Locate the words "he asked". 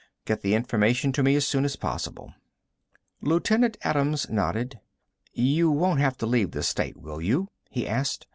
7.69-8.25